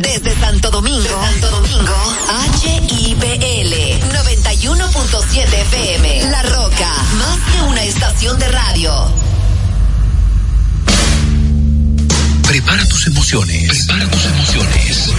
[0.00, 1.94] Desde Santo Domingo, Santo Domingo,
[2.62, 3.74] HIPL
[4.12, 6.30] 91.7 FM.
[6.30, 9.12] La Roca, más que una estación de radio.
[12.46, 13.86] Prepara tus emociones.
[13.86, 15.10] Prepara tus emociones.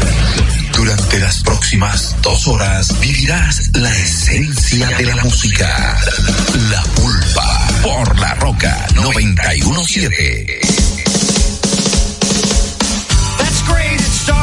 [0.74, 5.98] Durante las próximas dos horas vivirás la esencia de la música.
[6.70, 10.85] La pulpa por la roca 917.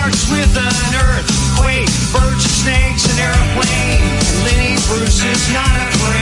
[0.02, 4.02] Starts with an earthquake, birds and snakes, an airplane.
[4.42, 6.21] Lenny Bruce is not afraid.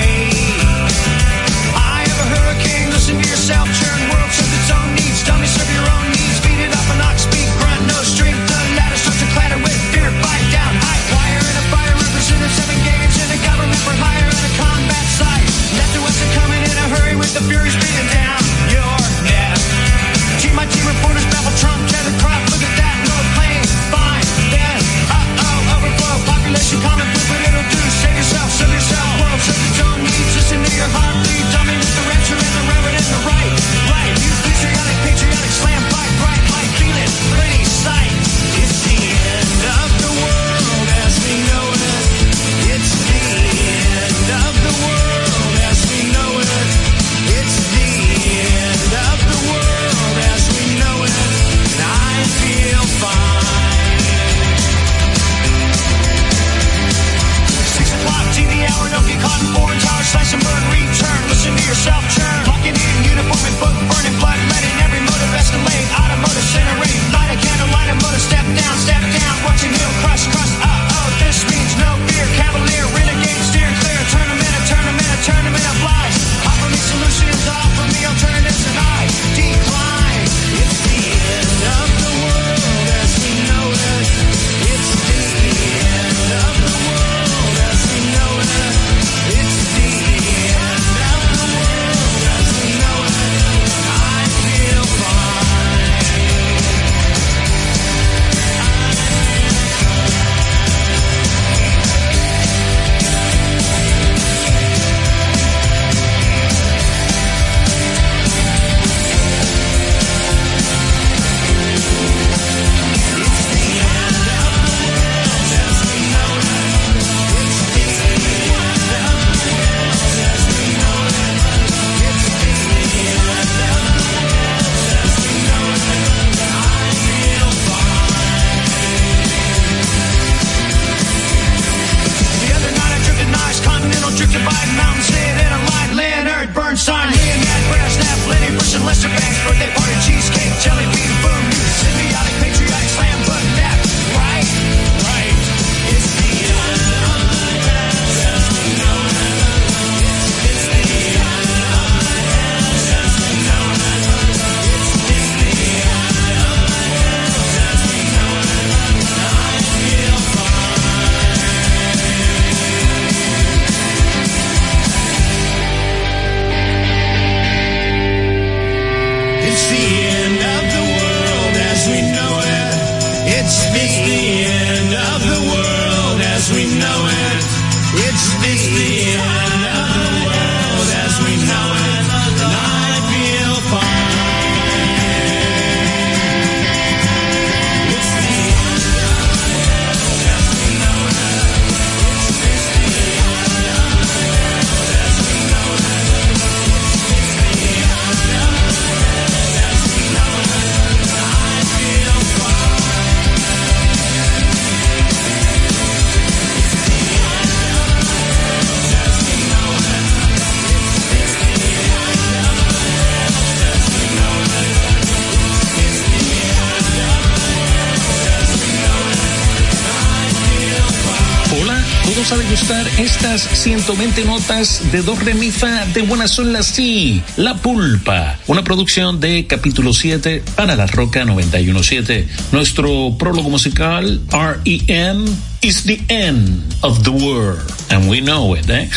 [223.61, 228.65] 120 notas de do re mi fa de buena son la si, La Pulpa, una
[228.65, 232.27] producción de capítulo 7 para la Roca 917.
[232.53, 235.27] Nuestro prólogo musical REM
[235.61, 237.61] is the end of the world
[237.91, 238.89] and we know it, eh?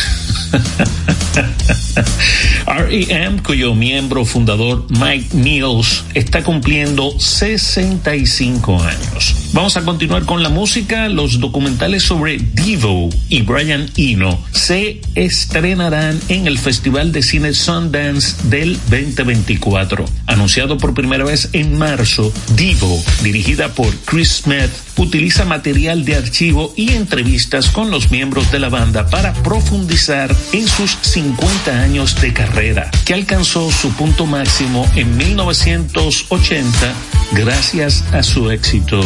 [2.66, 9.43] REM, cuyo miembro fundador Mike Mills está cumpliendo 65 años.
[9.54, 11.08] Vamos a continuar con la música.
[11.08, 18.48] Los documentales sobre Divo y Brian Eno se estrenarán en el Festival de Cine Sundance
[18.48, 20.06] del 2024.
[20.26, 26.72] Anunciado por primera vez en marzo, Divo, dirigida por Chris Smith, utiliza material de archivo
[26.76, 32.32] y entrevistas con los miembros de la banda para profundizar en sus 50 años de
[32.32, 36.94] carrera, que alcanzó su punto máximo en 1980
[37.32, 39.00] gracias a su éxito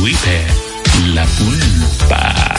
[0.00, 0.46] Wipe
[1.14, 2.54] La Pulpa.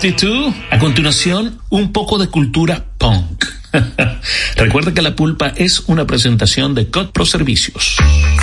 [0.00, 0.54] B52.
[0.70, 3.44] A continuación, un poco de cultura punk.
[4.56, 7.96] Recuerda que la pulpa es una presentación de COPRO Servicios.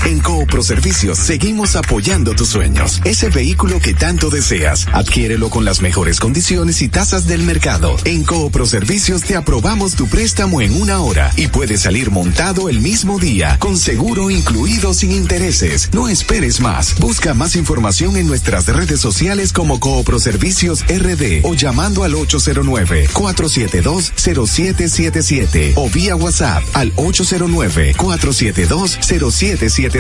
[0.06, 3.00] En COPRO Servicios seguimos apoyando tus sueños.
[3.06, 7.96] Ese vehículo que tanto deseas, adquiérelo con las mejores condiciones y tasas del mercado.
[8.04, 12.82] En COPRO Servicios te aprobamos tu préstamo en una hora y puedes salir montado el
[12.82, 15.90] mismo día, con seguro incluido sin intereses.
[15.94, 17.00] No esperes más.
[17.00, 23.08] Busca más información en nuestras redes sociales como COPRO Servicios RD o llamando al 809
[23.14, 29.93] 472 0777 o vía WhatsApp al 809-472-0777.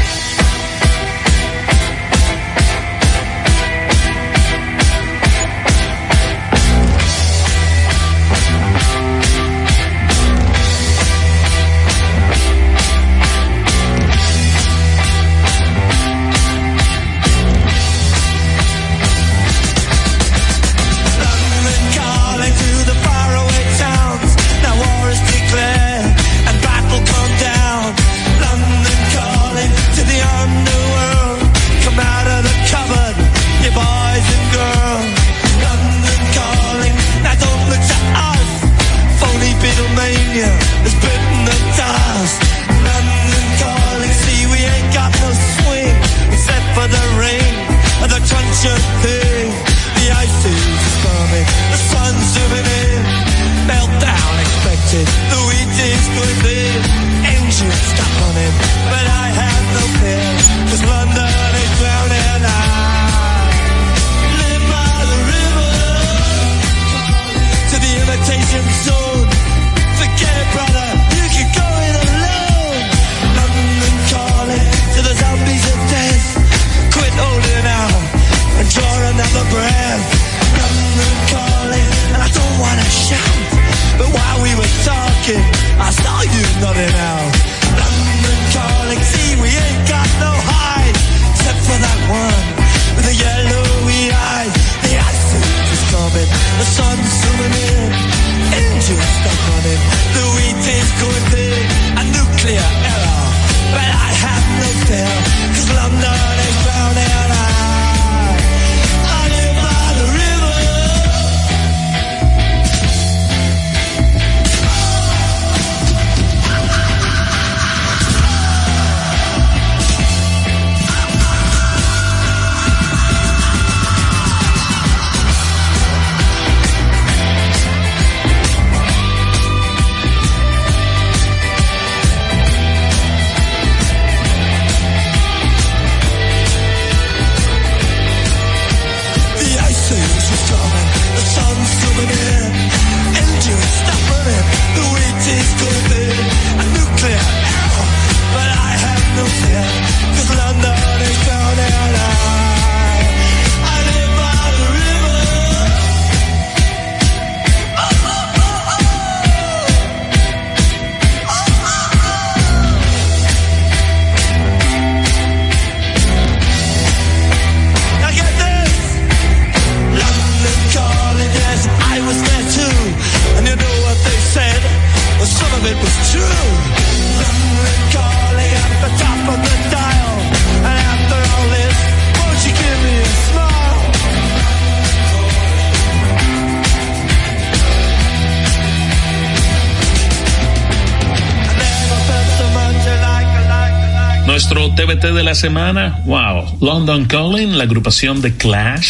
[195.14, 198.90] De la semana, wow, London Calling, la agrupación de Clash.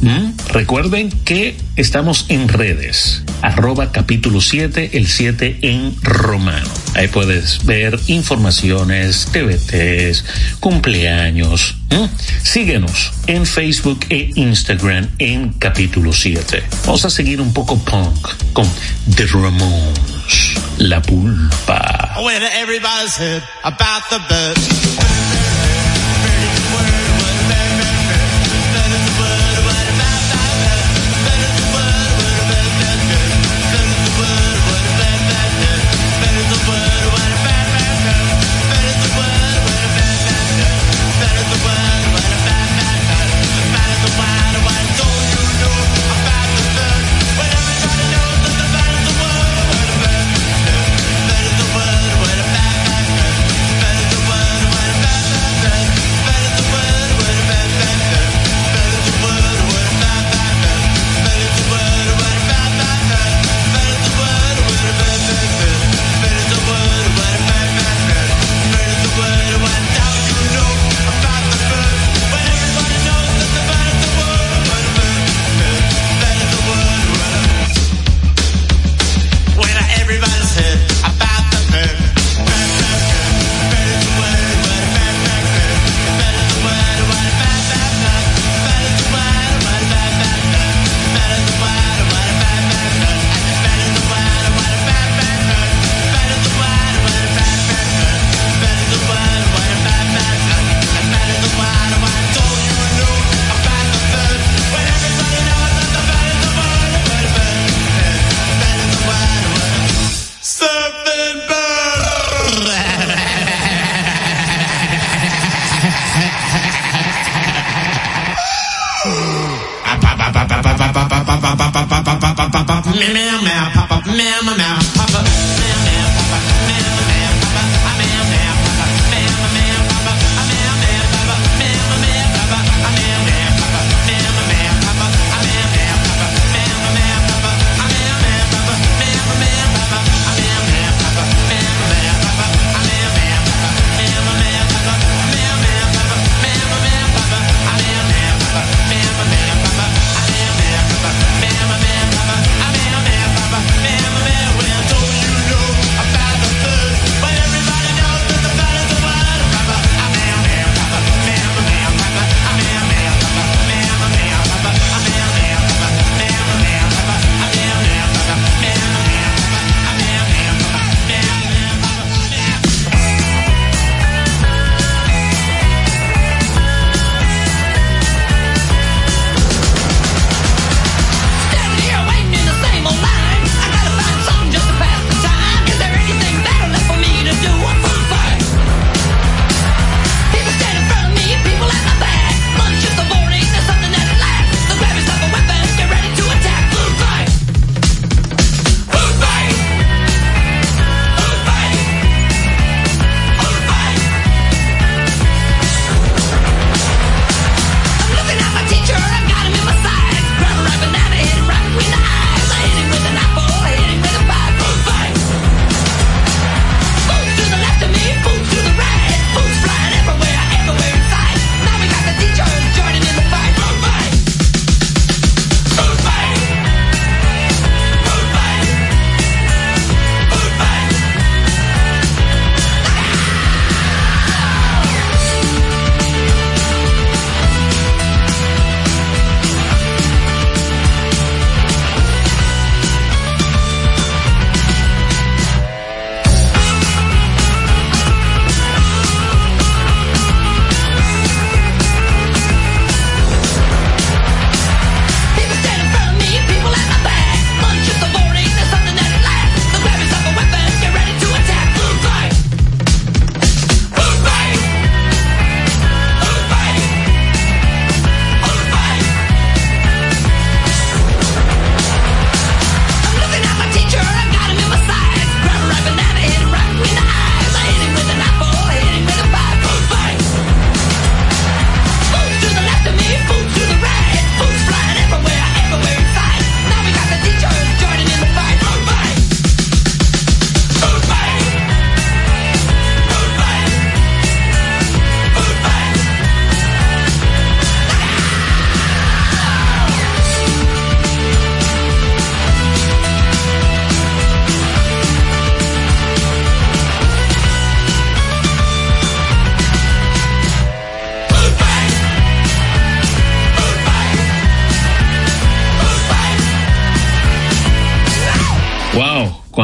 [0.00, 0.32] ¿Mm?
[0.48, 6.68] Recuerden que estamos en redes, arroba capítulo 7, el 7 en romano.
[6.94, 10.24] Ahí puedes ver informaciones, TVTs,
[10.60, 11.76] cumpleaños.
[11.90, 12.06] ¿Mm?
[12.42, 16.62] Síguenos en Facebook e Instagram en capítulo 7.
[16.86, 18.68] Vamos a seguir un poco punk con
[19.14, 20.54] The Ramones.
[20.78, 22.16] La Pulpa.
[22.22, 22.42] When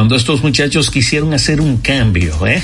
[0.01, 2.63] cuando estos muchachos quisieron hacer un cambio, ¿eh?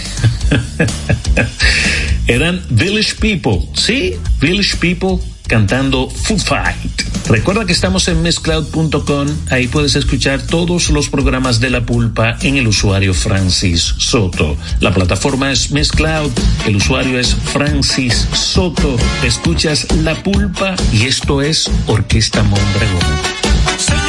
[2.27, 4.15] Eran Village People, ¿sí?
[4.41, 7.01] Village People cantando Food Fight.
[7.29, 12.57] Recuerda que estamos en mezcloud.com, ahí puedes escuchar todos los programas de La Pulpa en
[12.57, 14.57] el usuario Francis Soto.
[14.79, 16.31] La plataforma es Mezcloud,
[16.65, 18.95] el usuario es Francis Soto.
[19.23, 24.06] Escuchas La Pulpa y esto es Orquesta Mondragón.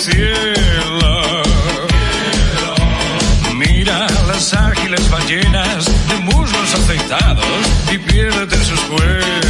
[0.00, 1.42] cielo.
[3.54, 7.44] Mira las ágiles ballenas de muslos aceitados
[7.92, 9.49] y piérdete en sus cuerpos.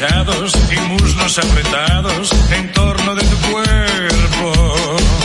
[0.00, 5.19] hinchados y muslos apretados en torno de tu cuerpo.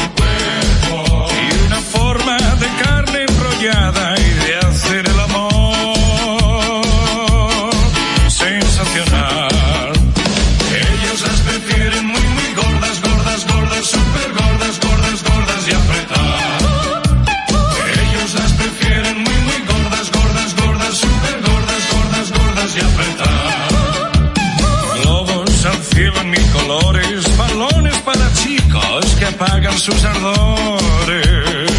[29.86, 31.70] sus ardores.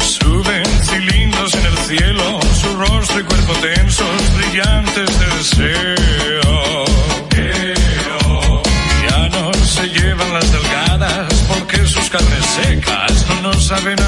[0.00, 6.84] Suben cilindros en el cielo, su rostro y cuerpo tensos, brillantes de deseo.
[9.10, 14.05] Ya no se llevan las delgadas porque sus carnes secas no nos saben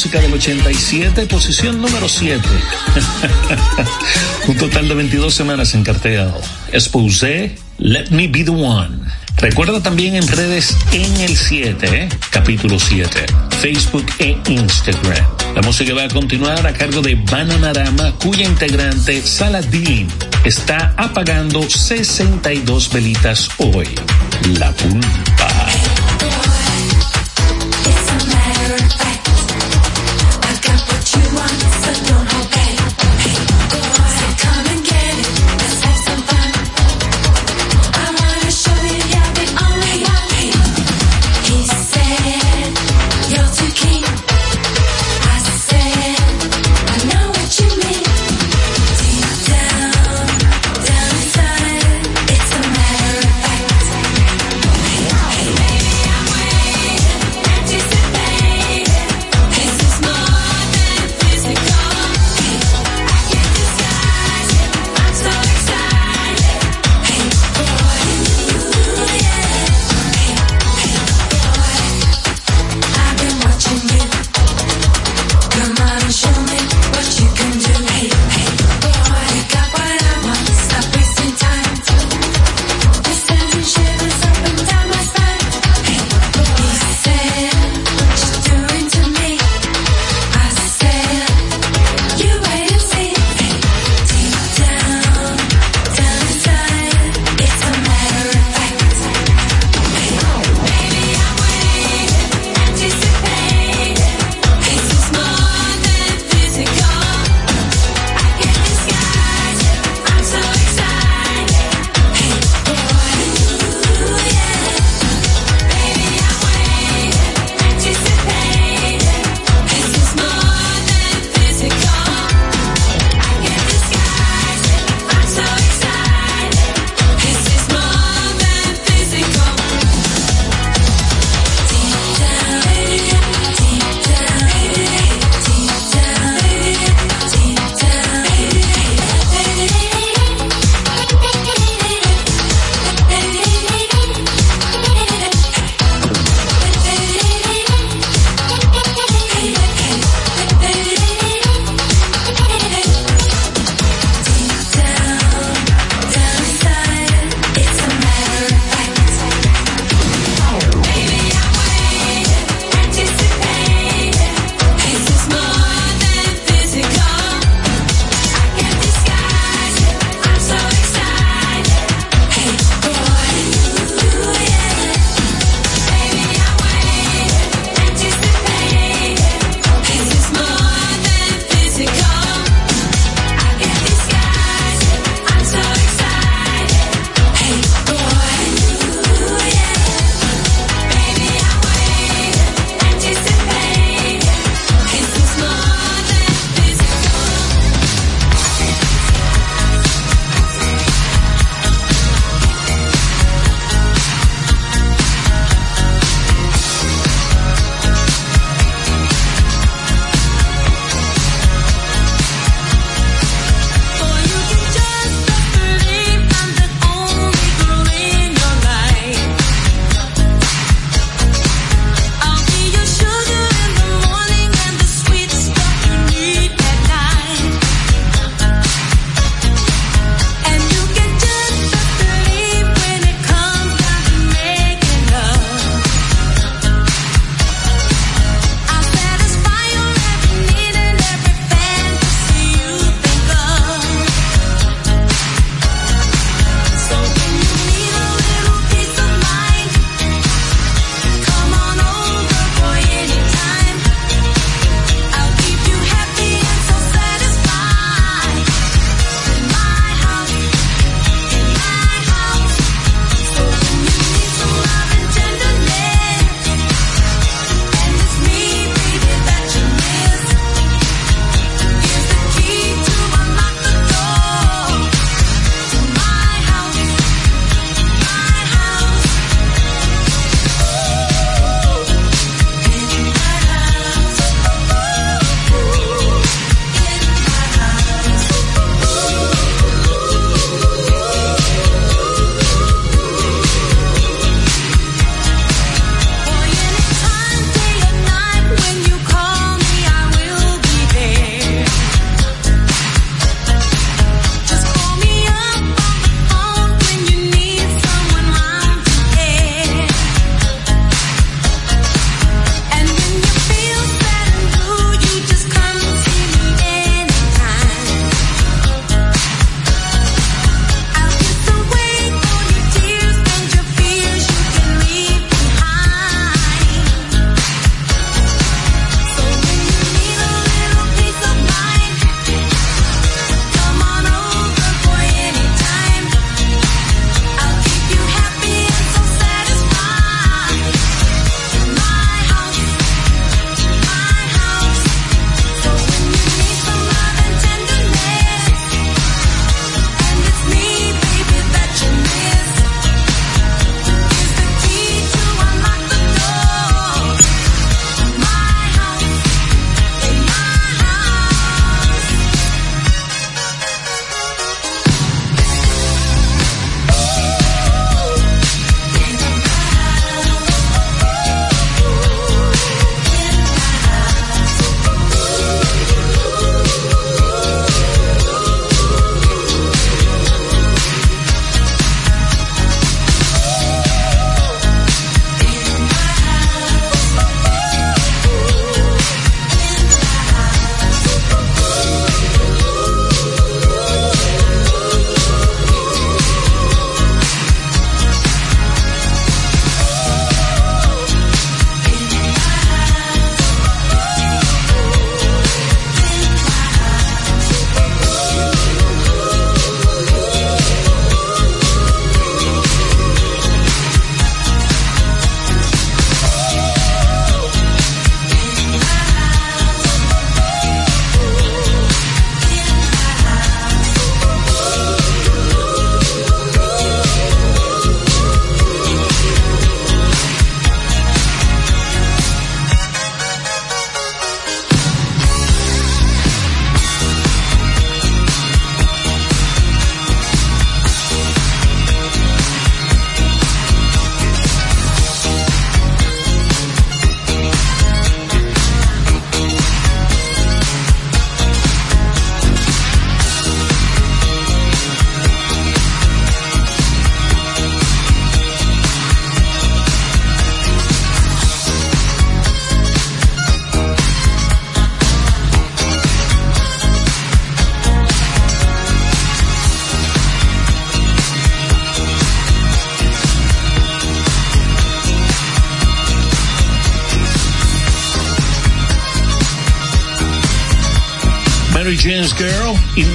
[0.00, 2.40] Música del 87, posición número 7.
[4.48, 6.30] Un total de 22 semanas en cartel.
[6.72, 8.96] Expose, Let Me Be the One.
[9.36, 12.08] Recuerda también en redes en el 7, ¿eh?
[12.30, 13.26] capítulo 7,
[13.60, 15.26] Facebook e Instagram.
[15.54, 20.08] La música va a continuar a cargo de Bananarama, cuya integrante Saladin
[20.44, 23.86] está apagando 62 velitas hoy.
[24.58, 25.29] La pulpa.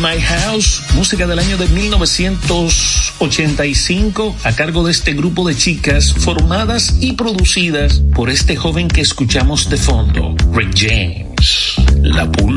[0.02, 6.98] My House, música del año de 1985 a cargo de este grupo de chicas formadas
[7.00, 12.55] y producidas por este joven que escuchamos de fondo, Rick James, La Pulpa.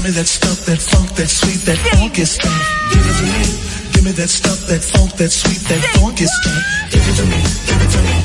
[0.00, 2.48] Give me that stuff, that funk, that sweet, that funky stuff.
[2.88, 3.92] Give it to me.
[3.92, 6.56] Give me that stuff, that funk, that sweet, that funky stuff.
[6.88, 7.36] Give it to me.
[7.68, 8.16] Give it to me.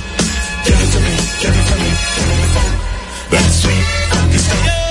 [0.64, 1.14] Give it to me.
[1.44, 1.92] Give it to me.
[2.16, 2.80] Give me the funk,
[3.28, 4.85] that sweet, funky stuff.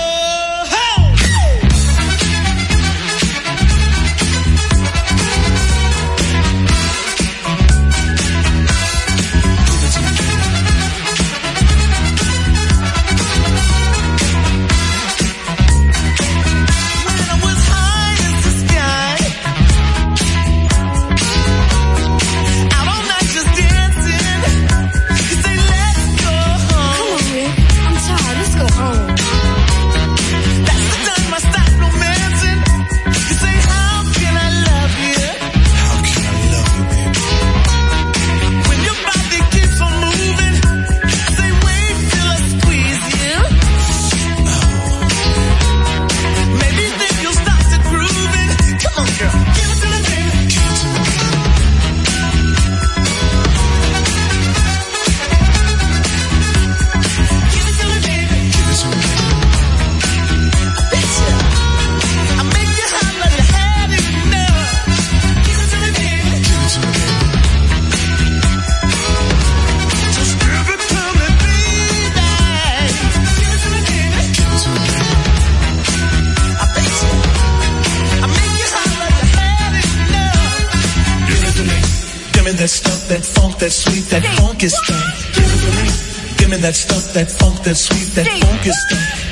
[87.15, 89.24] that funk, that sweet, that funk is deep.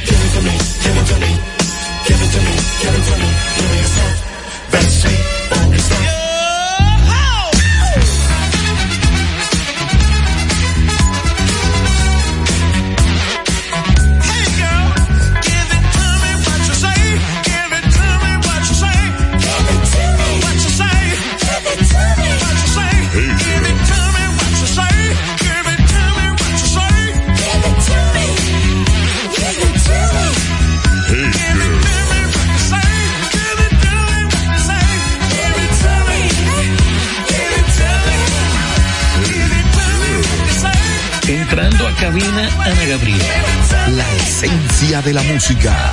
[45.43, 45.93] Música.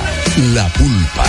[0.54, 1.26] La pulpa.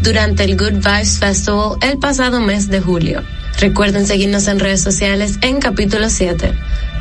[0.01, 3.23] Durante el Good Vibes Festival el pasado mes de julio.
[3.59, 6.53] Recuerden seguirnos en redes sociales en capítulo 7.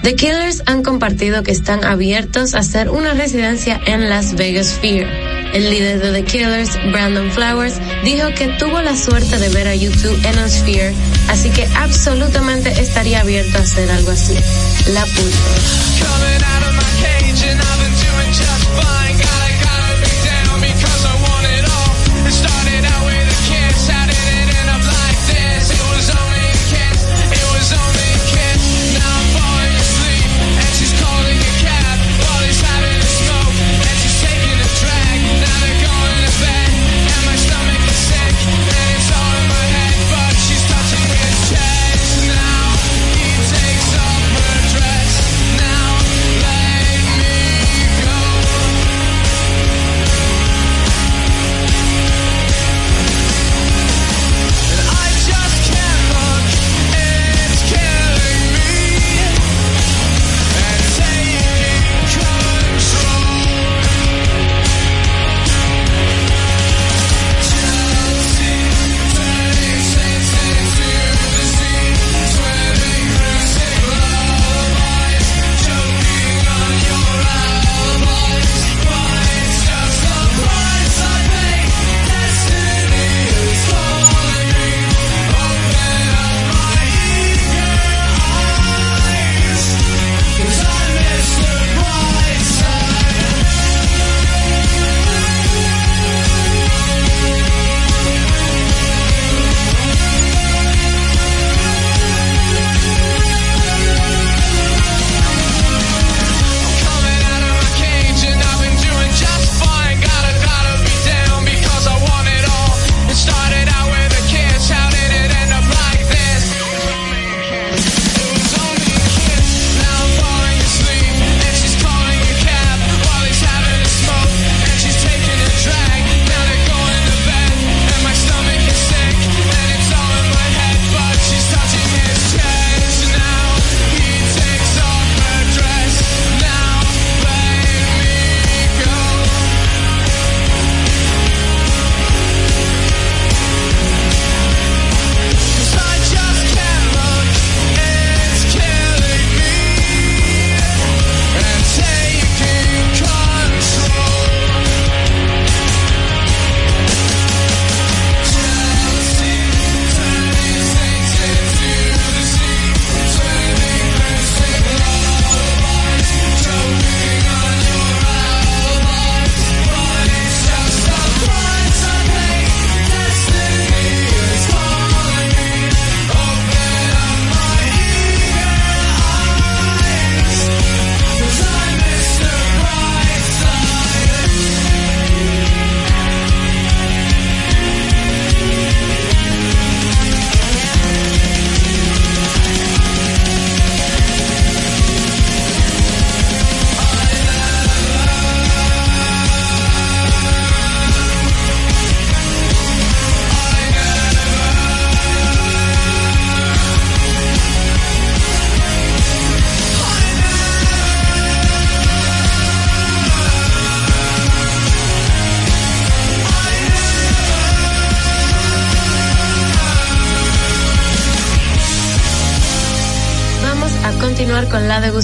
[0.03, 5.07] The Killers han compartido que están abiertos a hacer una residencia en Las Vegas Sphere.
[5.53, 9.75] El líder de The Killers, Brandon Flowers, dijo que tuvo la suerte de ver a
[9.75, 10.95] YouTube en Sphere,
[11.29, 14.39] así que absolutamente estaría abierto a hacer algo así.
[14.93, 16.12] La pulpa.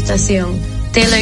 [0.08, 0.58] estación.
[0.92, 1.20] Taylor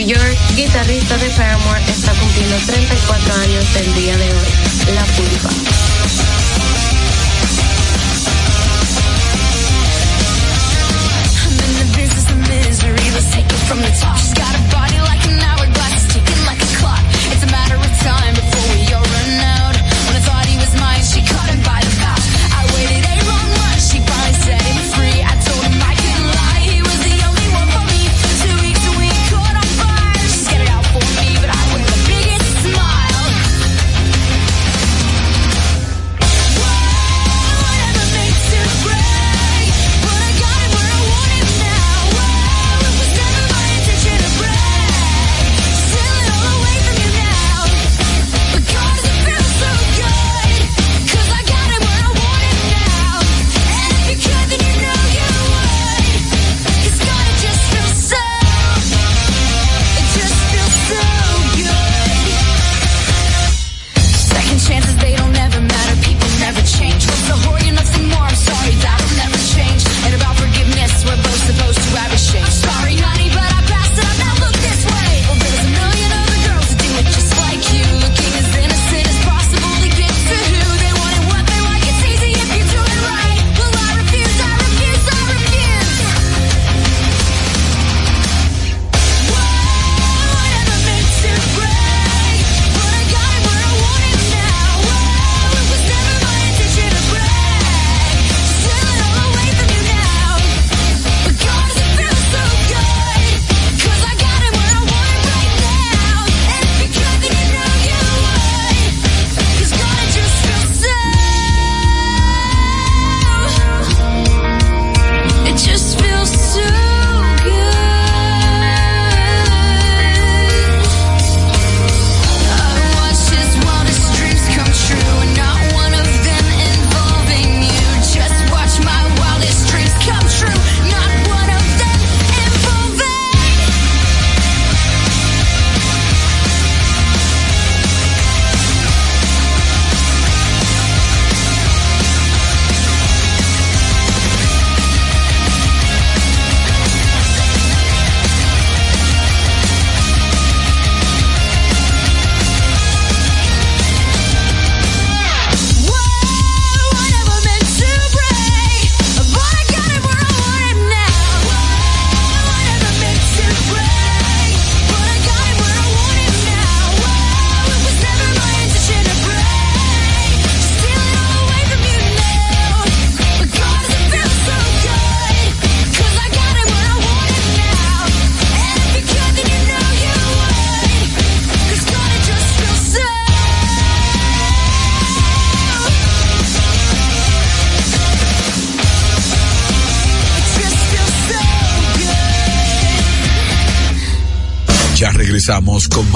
[195.89, 196.11] con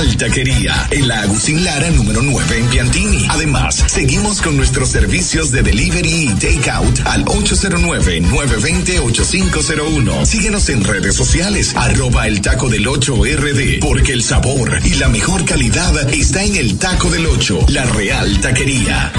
[0.00, 3.26] Altaquería, en la Agustín Lara número 9 en Piantini.
[3.28, 10.24] Además, seguimos con nuestros servicios de delivery y takeout al 809-920-8501.
[10.24, 15.44] Síguenos en redes sociales, arroba el taco del 8RD, porque el sabor y la mejor
[15.44, 19.12] calidad está en el taco del 8, la Real Taquería.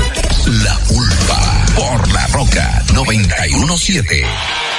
[0.47, 4.70] La culpa por la roca 917.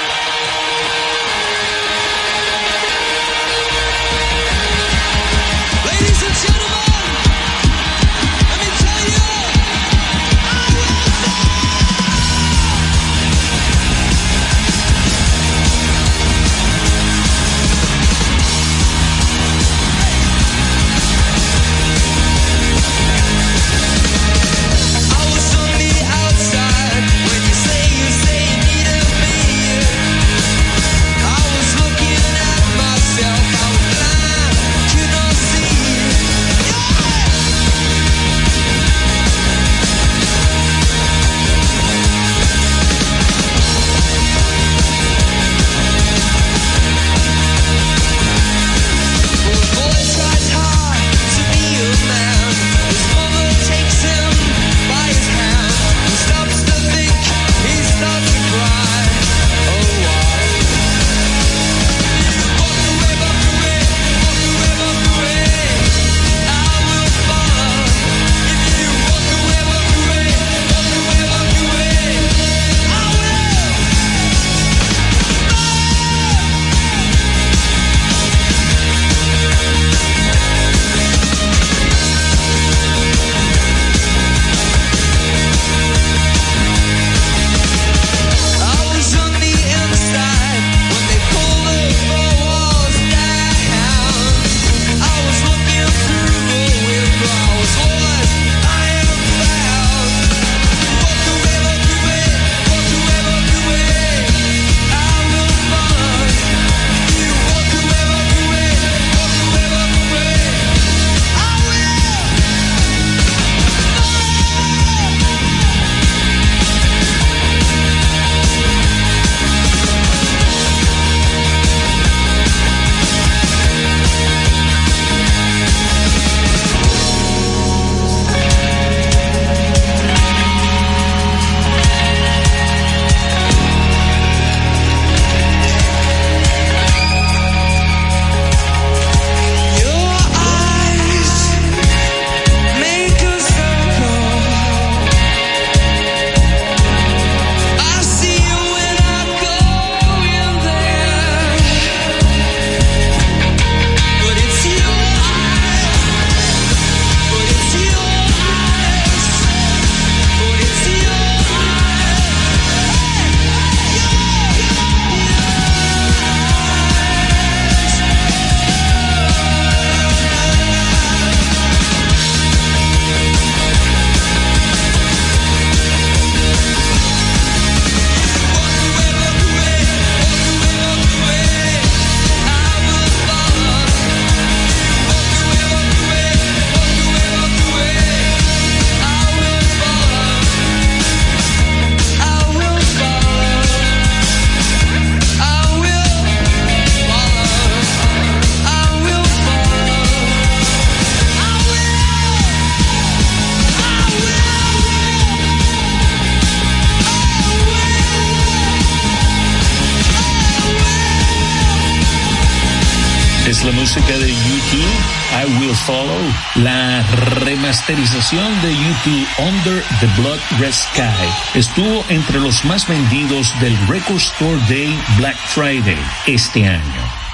[217.86, 221.58] Remasterización de YouTube Under the Blood Red Sky.
[221.58, 226.80] Estuvo entre los más vendidos del Record Store Day Black Friday este año.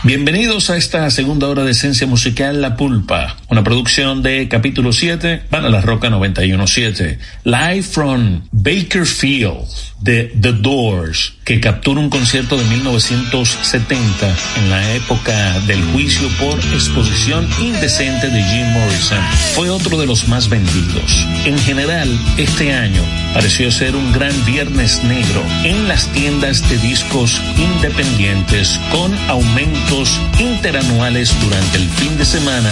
[0.05, 5.42] Bienvenidos a esta segunda hora de Esencia Musical La Pulpa, una producción de capítulo 7,
[5.51, 14.34] Van la Roca 917, live from Bakerfield The Doors, que captura un concierto de 1970
[14.56, 19.18] en la época del juicio por exposición indecente de Jim Morrison.
[19.54, 21.26] Fue otro de los más vendidos.
[21.44, 23.02] En general, este año
[23.34, 31.38] pareció ser un gran viernes negro en las tiendas de discos independientes con aumentos interanuales
[31.42, 32.70] durante el fin de semana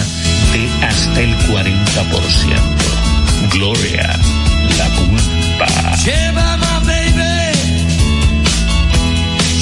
[0.53, 1.59] de hasta el 40%.
[3.53, 4.19] Gloria,
[4.79, 5.67] la culpa.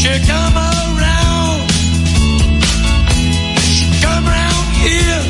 [0.06, 1.66] She come around,
[4.06, 4.28] come
[4.86, 5.24] here,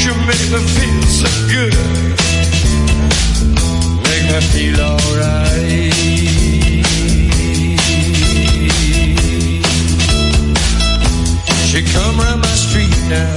[0.00, 1.76] She make me feel so good,
[4.06, 6.45] make me feel alright.
[11.96, 13.34] Come round my street now.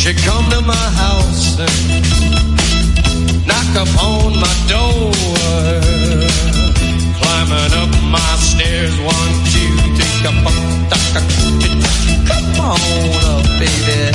[0.00, 1.76] She come to my house and
[3.48, 5.12] knock upon my door.
[7.20, 10.88] Climbing up my stairs, one, two, three, come on,
[12.30, 12.80] come on
[13.32, 14.12] up, baby.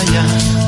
[0.05, 0.60] Te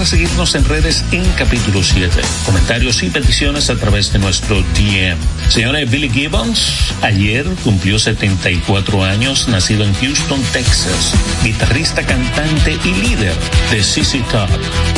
[0.00, 2.22] Recuerda seguirnos en redes en capítulo 7.
[2.46, 5.18] Comentarios y peticiones a través de nuestro DM.
[5.50, 11.12] Señores, Billy Gibbons ayer cumplió 74 años, nacido en Houston, Texas.
[11.44, 13.34] Guitarrista, cantante y líder
[13.70, 14.48] de CC Top.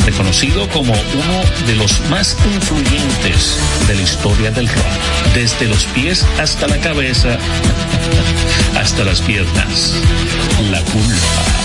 [0.05, 3.57] Reconocido como uno de los más influyentes
[3.89, 5.33] de la historia del rock.
[5.35, 7.37] Desde los pies hasta la cabeza,
[8.79, 9.95] hasta las piernas.
[10.71, 11.62] La culpa.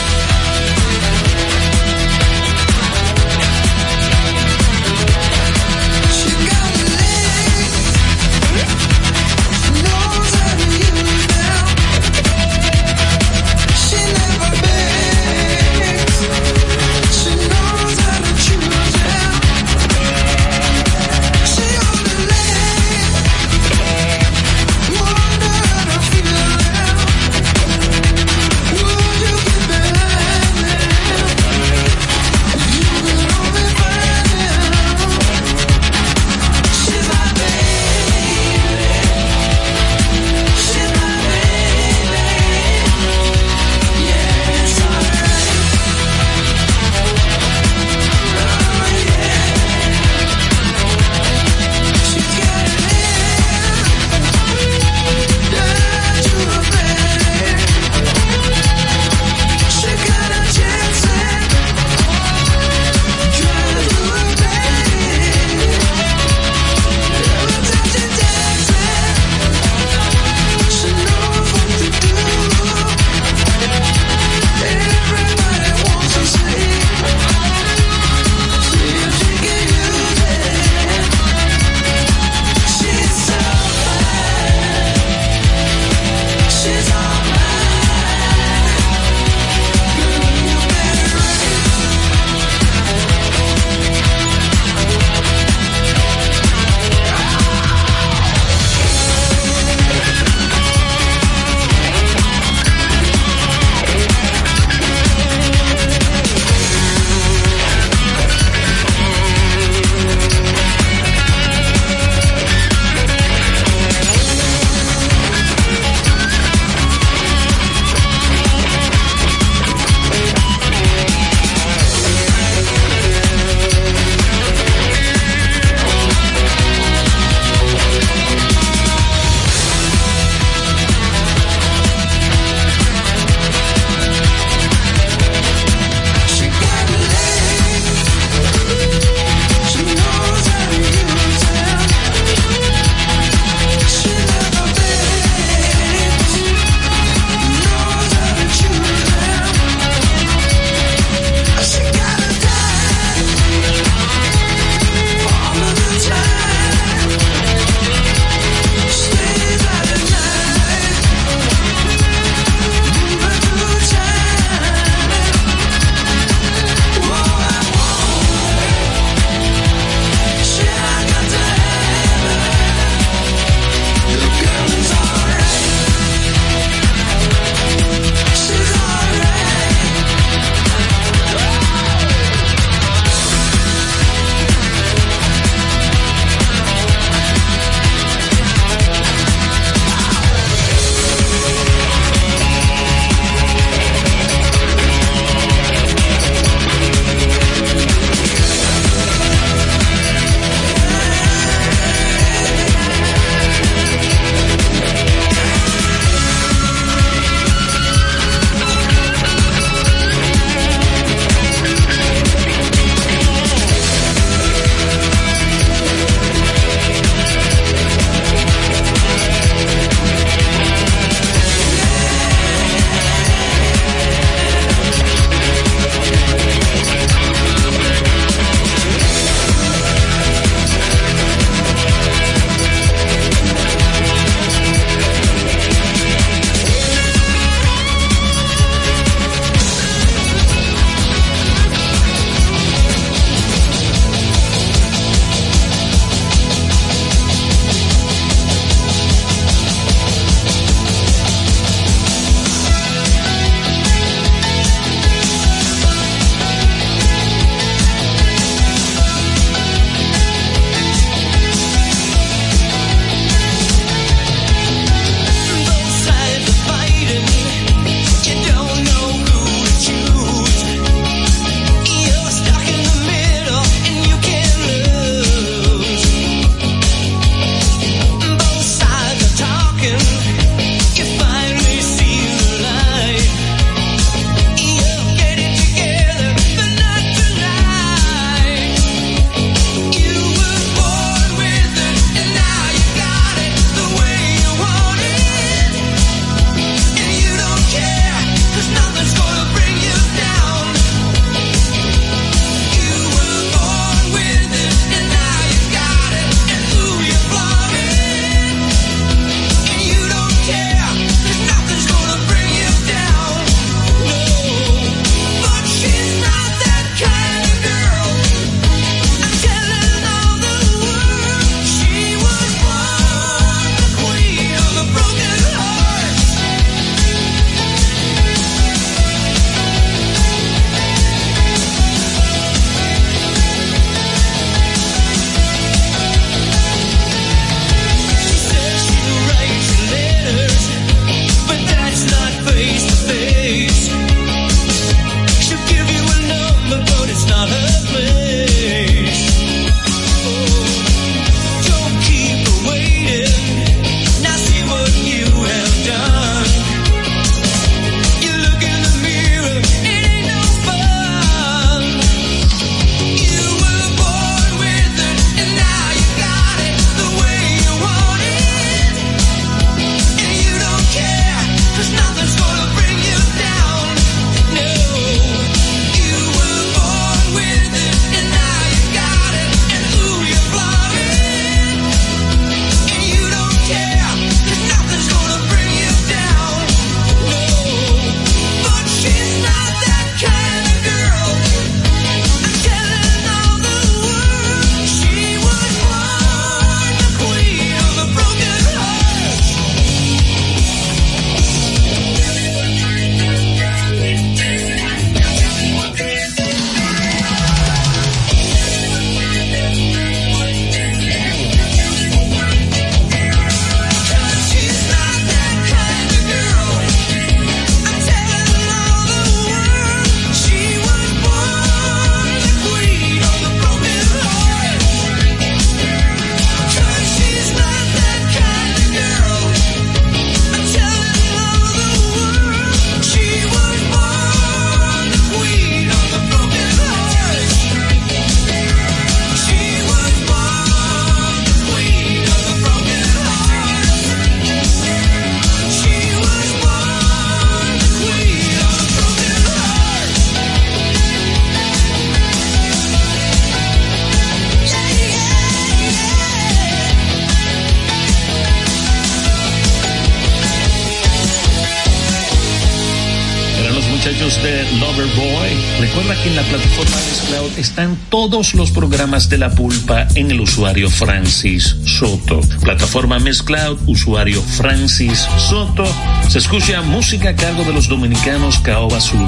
[468.39, 472.41] todos los programas de La Pulpa en el usuario Francis Soto.
[472.61, 475.85] Plataforma Miss Cloud, usuario Francis Soto.
[476.29, 479.27] Se escucha música a cargo de los dominicanos Caoba Azul.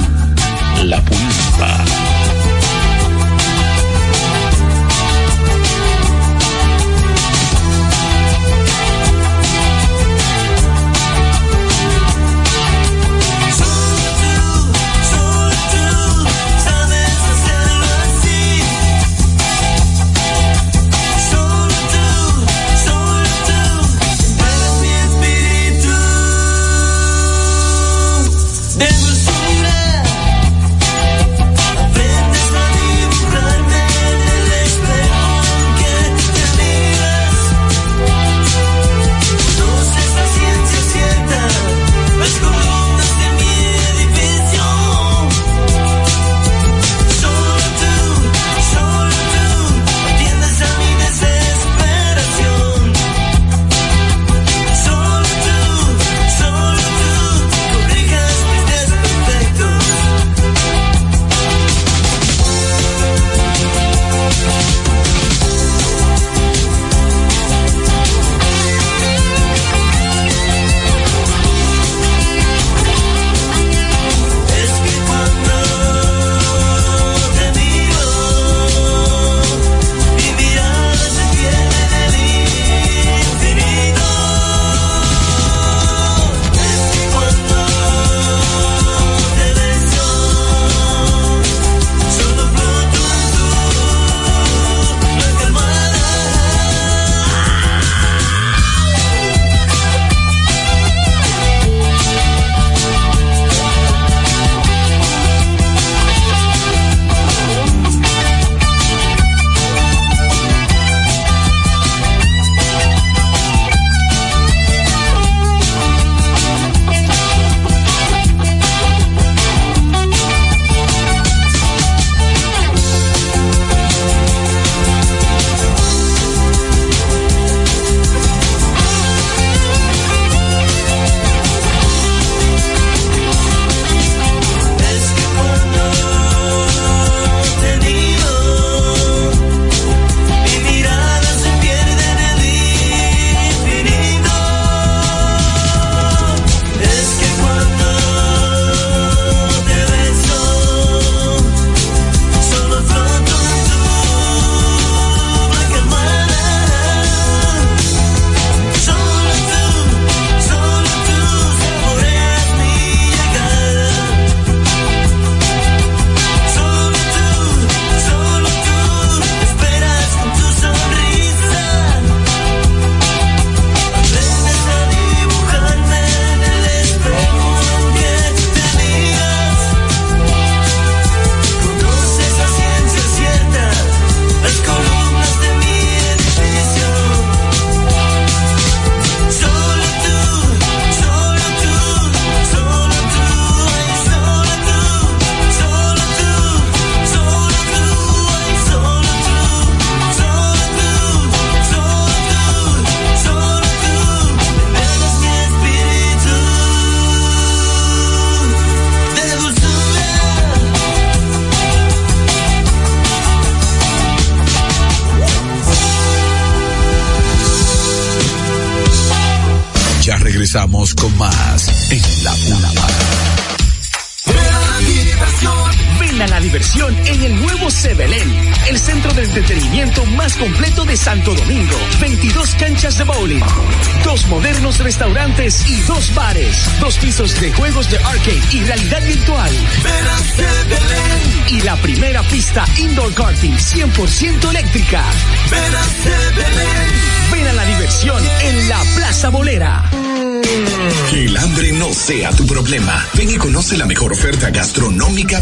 [0.85, 2.20] La Pulpa.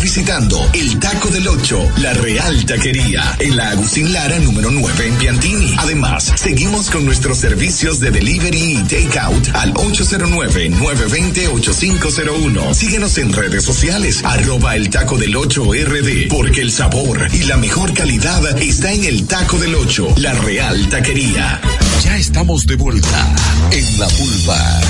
[0.08, 5.14] visitando el Taco del Ocho, la Real Taquería, en la Agustín Lara número 9 en
[5.16, 5.74] Piantini.
[5.76, 12.72] Además, seguimos con nuestros servicios de delivery y takeout al 809-920-8501.
[12.72, 17.58] Síguenos en redes sociales, arroba el Taco del Ocho RD, porque el sabor y la
[17.58, 21.60] mejor calidad está en el Taco del Ocho, la Real Taquería.
[22.02, 23.36] Ya estamos de vuelta
[23.72, 24.80] en la pulva.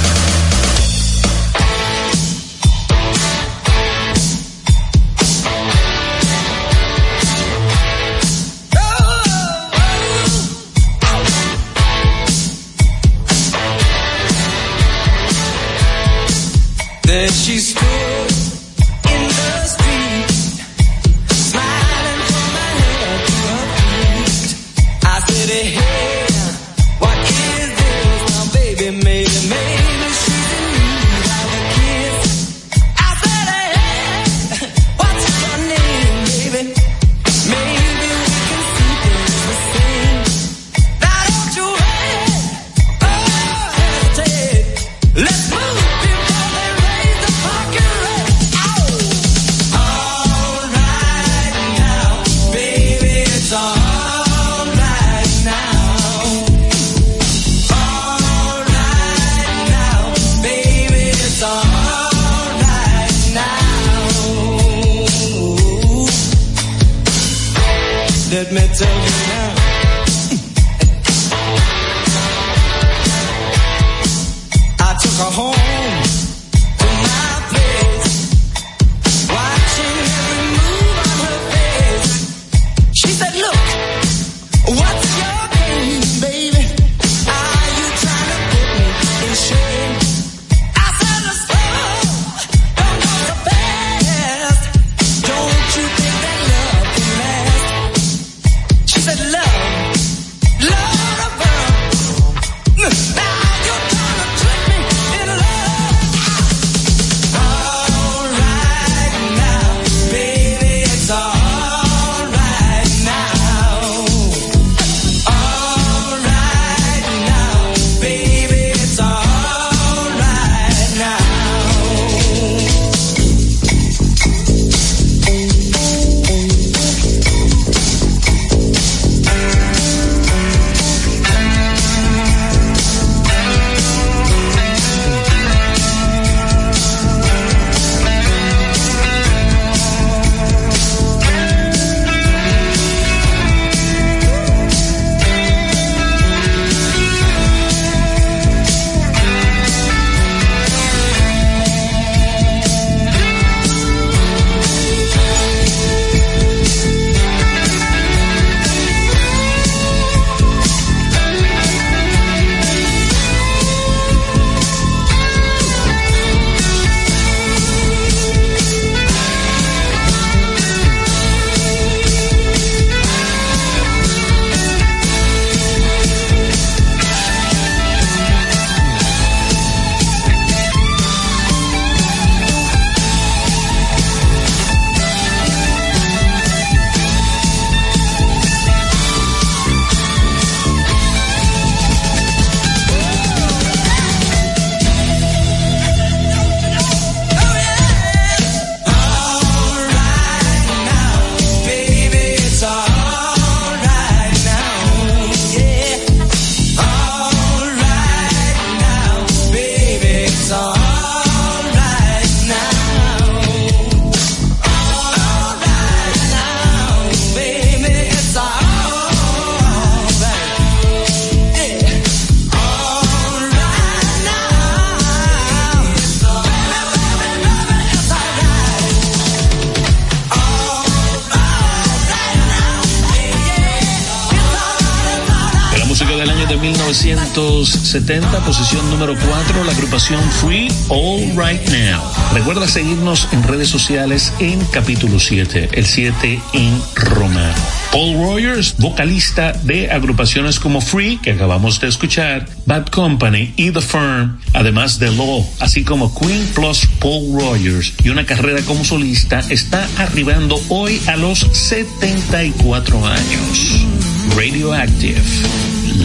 [237.38, 242.02] 1970, posición número 4, la agrupación Free All Right Now.
[242.34, 247.54] Recuerda seguirnos en redes sociales en capítulo 7, el 7 en Romano.
[247.92, 253.82] Paul Rogers, vocalista de agrupaciones como Free, que acabamos de escuchar, Bad Company y The
[253.82, 259.38] Firm, además de Law, así como Queen plus Paul Rogers y una carrera como solista,
[259.48, 264.07] está arribando hoy a los 74 años.
[264.36, 265.26] Radioactive,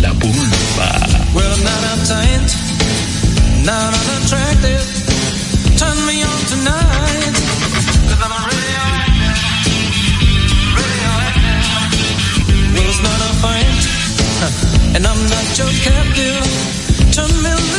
[0.01, 0.91] La Pulpa.
[1.33, 2.49] Well, I'm not uptight,
[3.65, 4.85] not unattractive.
[5.77, 7.35] Turn me on tonight,
[8.07, 9.37] i I'm a radioactive,
[10.77, 11.65] radioactive.
[12.73, 13.81] Well, it's not a fight,
[14.95, 16.45] and I'm not your captive.
[17.13, 17.72] Turn me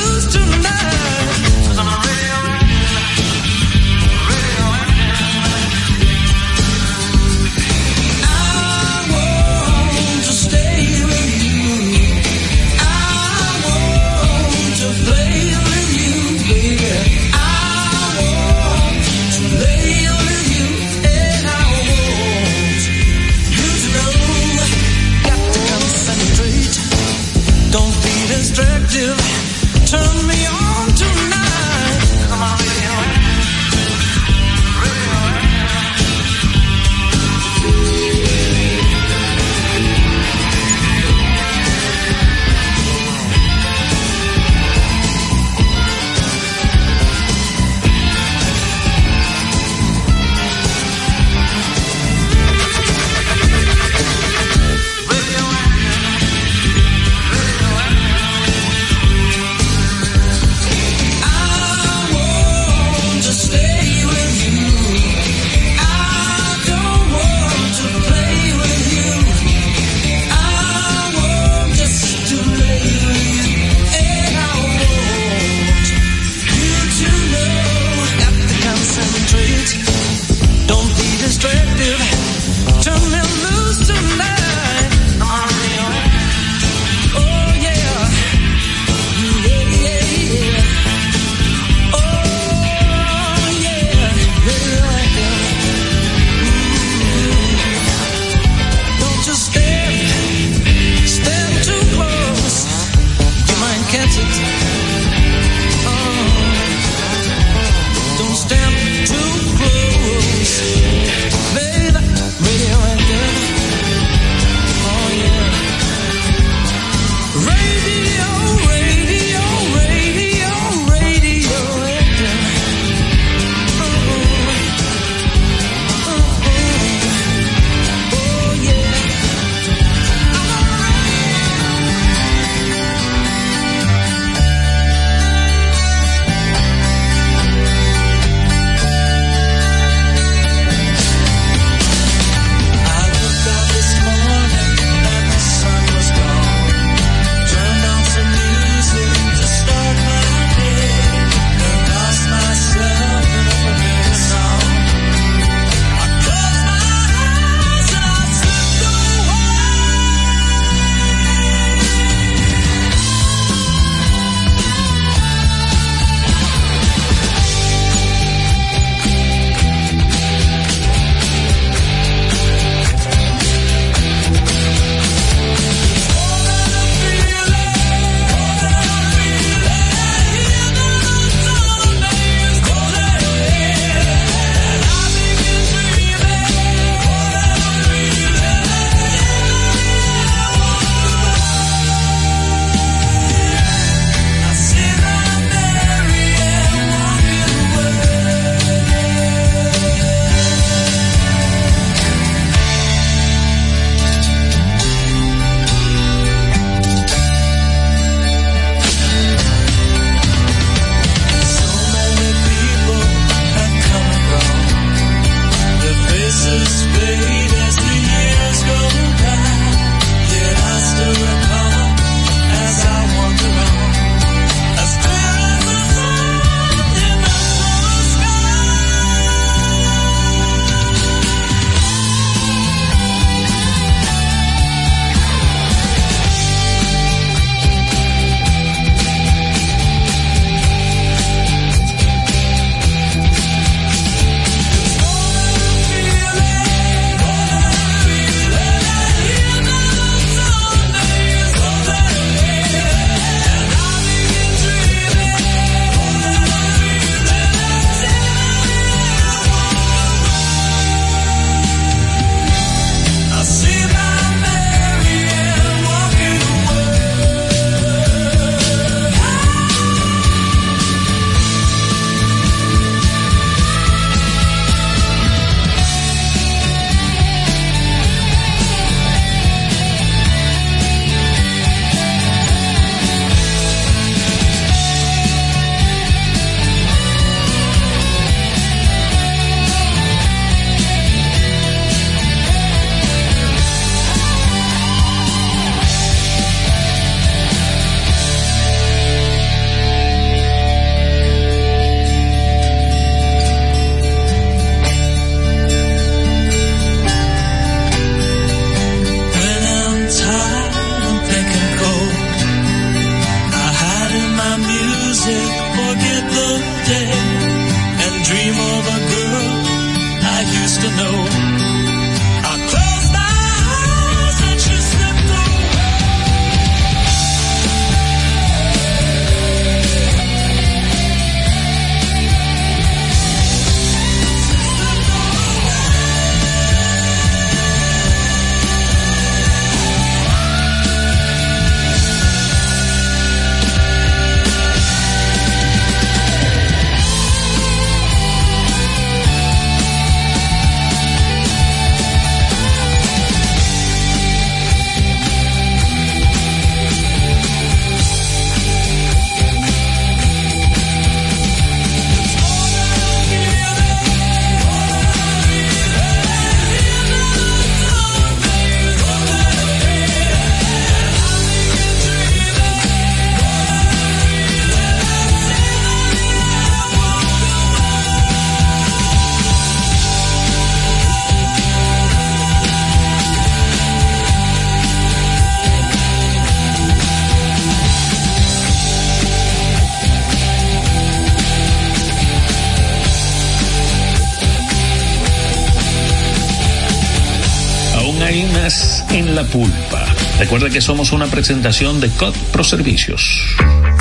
[398.35, 400.05] En la Pulpa.
[400.41, 403.55] Recuerda que somos una presentación de COD Pro Servicios.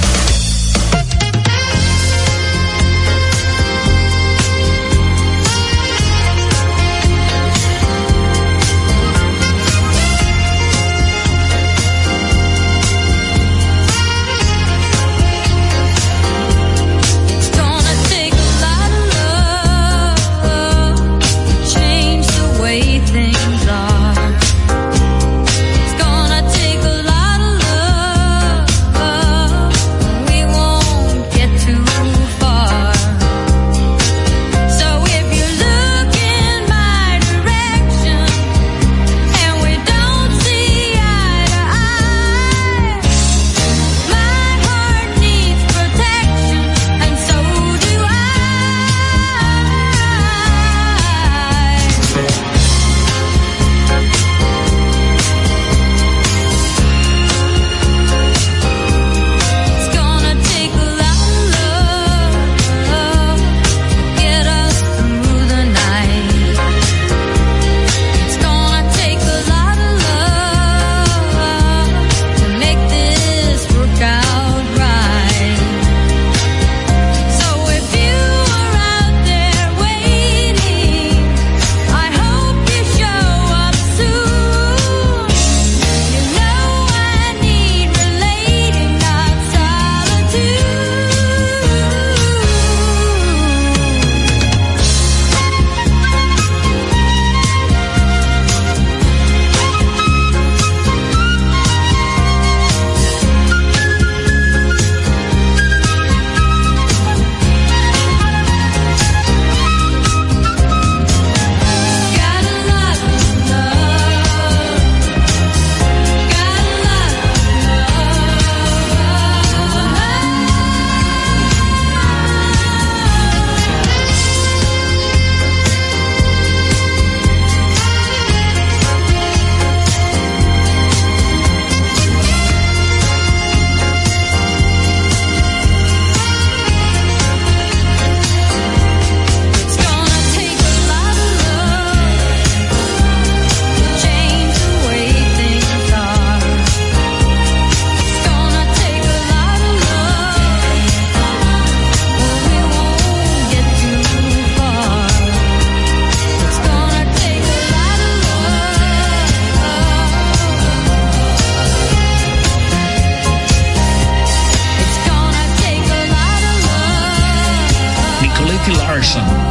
[169.03, 169.41] Nicolette Larson, una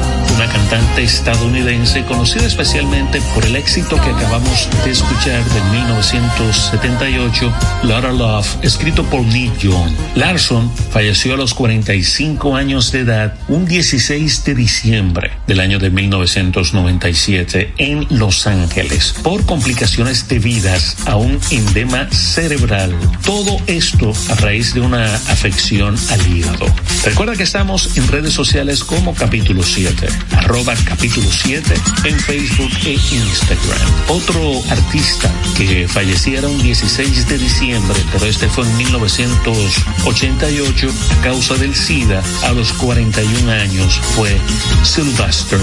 [0.72, 7.54] cantante estadounidense conocida especialmente por el éxito que acabamos de escuchar de 1978,
[7.84, 9.92] Lotta Love, escrito por Nick Young.
[10.16, 15.90] Larson falleció a los 45 años de edad un 16 de diciembre del año de
[15.90, 22.96] 1997 en Los Ángeles por complicaciones debidas a un endema cerebral.
[23.26, 26.66] Todo esto a raíz de una afección al hígado.
[27.04, 31.74] Recuerda que estamos en redes sociales como capítulo 7, arroba capítulo 7
[32.06, 33.90] en Facebook e Instagram.
[34.10, 41.56] Otro artista que falleciera un 16 de diciembre, pero este fue en 1988 a causa
[41.56, 44.40] del SIDA a los 41 años fue
[44.84, 45.60] Sylvester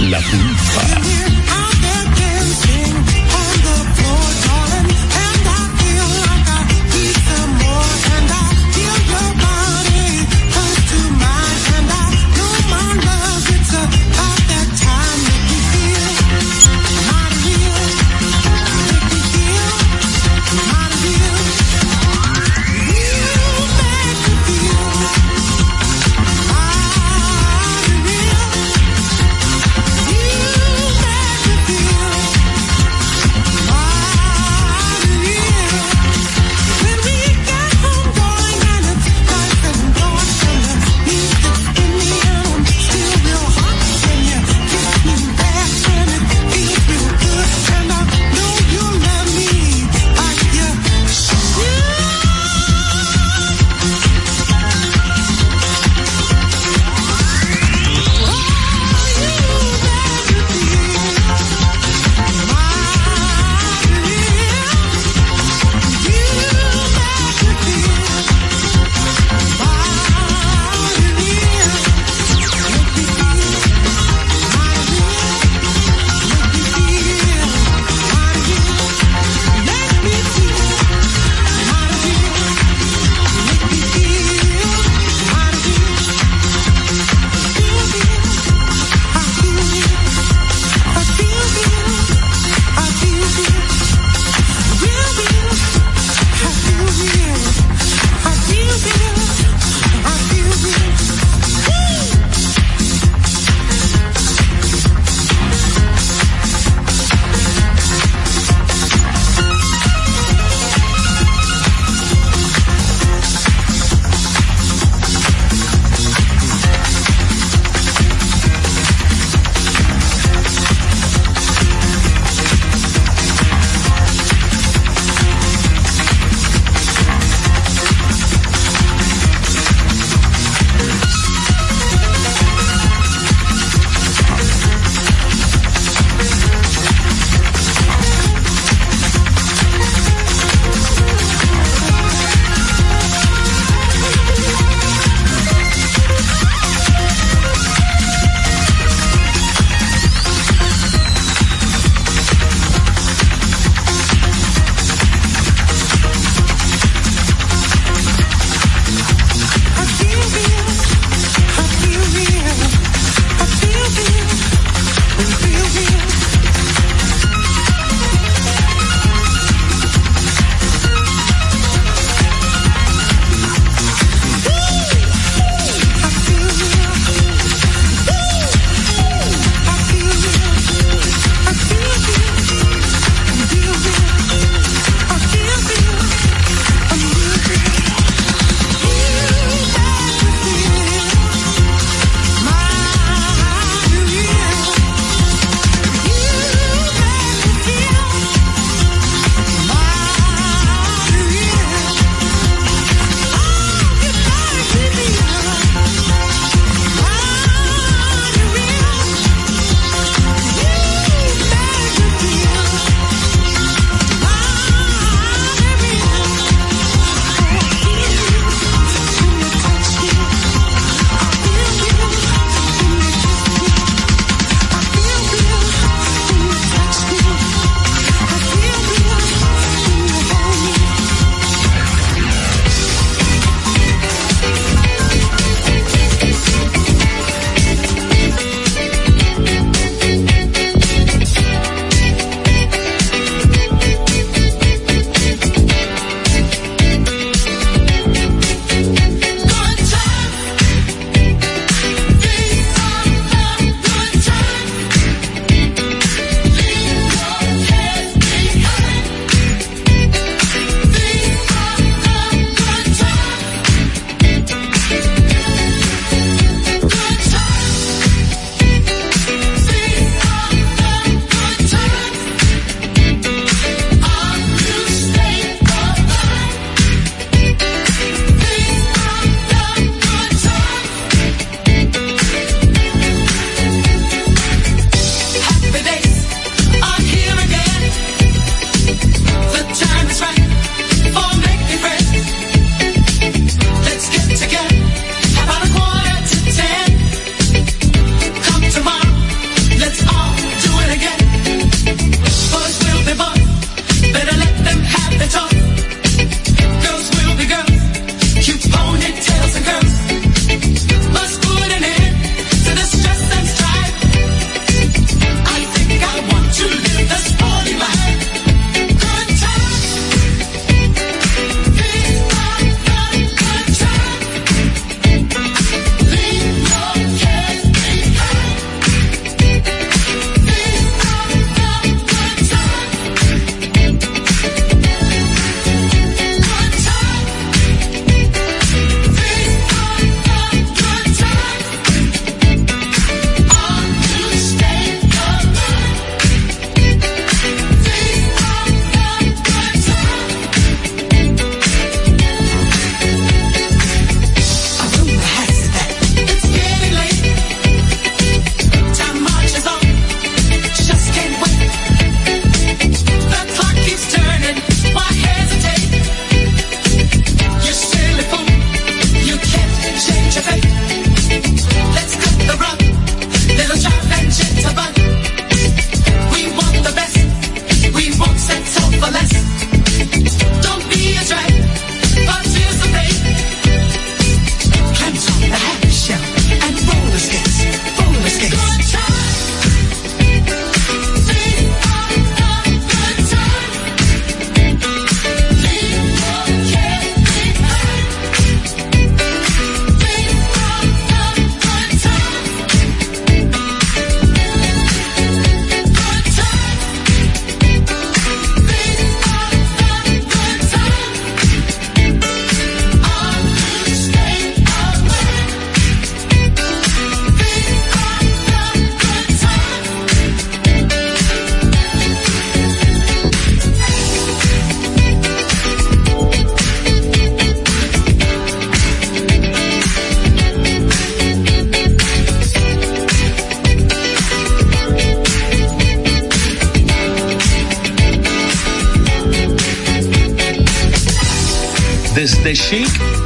[0.00, 1.00] La Pulpa.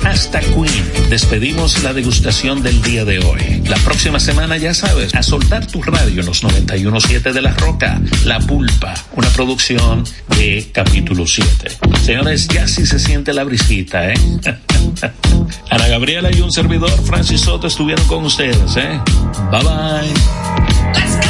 [0.08, 3.62] Hasta Queen, despedimos la degustación del día de hoy.
[3.68, 8.00] La próxima semana, ya sabes, a soltar tu radio en los 91.7 de La Roca,
[8.24, 11.78] La Pulpa, una producción de capítulo 7.
[12.02, 14.14] Señores, ya sí se siente la brisita, ¿eh?
[15.70, 19.00] Ana Gabriela y un servidor, Francis Soto, estuvieron con ustedes, ¿eh?
[19.50, 20.14] Bye bye.
[20.94, 21.28] Let's go.